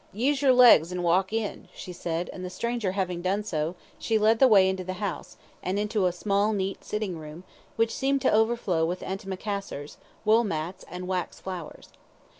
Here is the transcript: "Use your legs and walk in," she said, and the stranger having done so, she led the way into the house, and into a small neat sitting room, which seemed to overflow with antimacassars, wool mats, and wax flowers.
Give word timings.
"Use 0.13 0.41
your 0.41 0.51
legs 0.51 0.91
and 0.91 1.03
walk 1.03 1.31
in," 1.31 1.67
she 1.75 1.93
said, 1.93 2.27
and 2.33 2.43
the 2.43 2.49
stranger 2.49 2.93
having 2.93 3.21
done 3.21 3.43
so, 3.43 3.75
she 3.99 4.17
led 4.17 4.39
the 4.39 4.47
way 4.47 4.67
into 4.67 4.83
the 4.83 4.93
house, 4.93 5.37
and 5.61 5.77
into 5.77 6.07
a 6.07 6.11
small 6.11 6.53
neat 6.53 6.83
sitting 6.83 7.19
room, 7.19 7.43
which 7.75 7.93
seemed 7.93 8.19
to 8.23 8.33
overflow 8.33 8.83
with 8.83 9.01
antimacassars, 9.03 9.97
wool 10.25 10.43
mats, 10.43 10.83
and 10.89 11.07
wax 11.07 11.39
flowers. 11.39 11.89